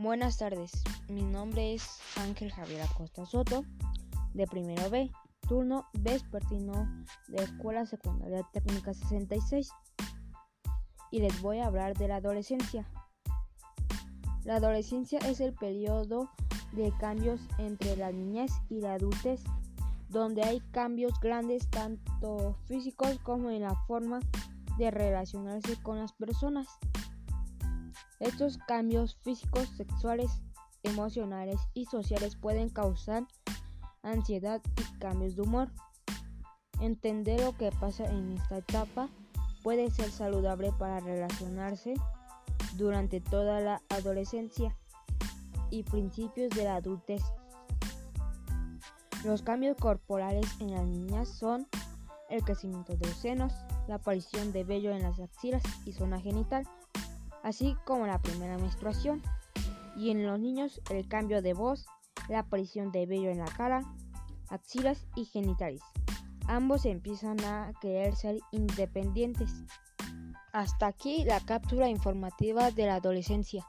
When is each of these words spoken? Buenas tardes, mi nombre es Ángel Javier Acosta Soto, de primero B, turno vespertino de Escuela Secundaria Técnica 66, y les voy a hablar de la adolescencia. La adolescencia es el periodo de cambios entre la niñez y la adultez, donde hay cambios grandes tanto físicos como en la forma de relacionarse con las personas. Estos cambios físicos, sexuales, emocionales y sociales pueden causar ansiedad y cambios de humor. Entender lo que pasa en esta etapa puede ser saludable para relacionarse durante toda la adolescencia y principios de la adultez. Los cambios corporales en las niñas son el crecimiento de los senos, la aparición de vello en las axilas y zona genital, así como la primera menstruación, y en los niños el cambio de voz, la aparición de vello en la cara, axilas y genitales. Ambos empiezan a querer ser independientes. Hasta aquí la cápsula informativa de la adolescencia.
Buenas 0.00 0.38
tardes, 0.38 0.70
mi 1.08 1.22
nombre 1.22 1.74
es 1.74 1.98
Ángel 2.18 2.52
Javier 2.52 2.82
Acosta 2.82 3.26
Soto, 3.26 3.64
de 4.32 4.46
primero 4.46 4.88
B, 4.90 5.10
turno 5.48 5.88
vespertino 5.92 7.04
de 7.26 7.42
Escuela 7.42 7.84
Secundaria 7.84 8.46
Técnica 8.52 8.94
66, 8.94 9.72
y 11.10 11.18
les 11.18 11.42
voy 11.42 11.58
a 11.58 11.66
hablar 11.66 11.98
de 11.98 12.06
la 12.06 12.16
adolescencia. 12.16 12.88
La 14.44 14.54
adolescencia 14.58 15.18
es 15.18 15.40
el 15.40 15.52
periodo 15.52 16.30
de 16.70 16.92
cambios 17.00 17.40
entre 17.58 17.96
la 17.96 18.12
niñez 18.12 18.52
y 18.68 18.80
la 18.80 18.94
adultez, 18.94 19.42
donde 20.10 20.44
hay 20.44 20.60
cambios 20.70 21.18
grandes 21.18 21.68
tanto 21.70 22.54
físicos 22.68 23.18
como 23.24 23.50
en 23.50 23.62
la 23.62 23.74
forma 23.88 24.20
de 24.78 24.92
relacionarse 24.92 25.74
con 25.82 25.98
las 25.98 26.12
personas. 26.12 26.68
Estos 28.20 28.58
cambios 28.58 29.16
físicos, 29.22 29.68
sexuales, 29.76 30.30
emocionales 30.82 31.60
y 31.74 31.86
sociales 31.86 32.36
pueden 32.36 32.68
causar 32.68 33.26
ansiedad 34.02 34.60
y 34.76 34.98
cambios 34.98 35.36
de 35.36 35.42
humor. 35.42 35.70
Entender 36.80 37.40
lo 37.40 37.56
que 37.56 37.70
pasa 37.72 38.04
en 38.06 38.32
esta 38.32 38.58
etapa 38.58 39.08
puede 39.62 39.90
ser 39.90 40.10
saludable 40.10 40.72
para 40.78 41.00
relacionarse 41.00 41.94
durante 42.76 43.20
toda 43.20 43.60
la 43.60 43.82
adolescencia 43.88 44.76
y 45.70 45.82
principios 45.82 46.50
de 46.50 46.64
la 46.64 46.76
adultez. 46.76 47.22
Los 49.24 49.42
cambios 49.42 49.76
corporales 49.76 50.46
en 50.60 50.72
las 50.72 50.86
niñas 50.86 51.28
son 51.28 51.66
el 52.30 52.42
crecimiento 52.42 52.96
de 52.96 53.06
los 53.06 53.16
senos, 53.16 53.52
la 53.88 53.96
aparición 53.96 54.52
de 54.52 54.64
vello 54.64 54.92
en 54.92 55.02
las 55.02 55.18
axilas 55.18 55.62
y 55.84 55.92
zona 55.92 56.20
genital, 56.20 56.66
así 57.42 57.76
como 57.84 58.06
la 58.06 58.20
primera 58.20 58.58
menstruación, 58.58 59.22
y 59.96 60.10
en 60.10 60.26
los 60.26 60.38
niños 60.38 60.80
el 60.90 61.08
cambio 61.08 61.42
de 61.42 61.54
voz, 61.54 61.86
la 62.28 62.40
aparición 62.40 62.92
de 62.92 63.06
vello 63.06 63.30
en 63.30 63.38
la 63.38 63.46
cara, 63.46 63.82
axilas 64.48 65.06
y 65.16 65.24
genitales. 65.24 65.82
Ambos 66.46 66.86
empiezan 66.86 67.38
a 67.44 67.72
querer 67.80 68.14
ser 68.16 68.40
independientes. 68.52 69.52
Hasta 70.52 70.86
aquí 70.86 71.24
la 71.24 71.40
cápsula 71.40 71.88
informativa 71.88 72.70
de 72.70 72.86
la 72.86 72.96
adolescencia. 72.96 73.66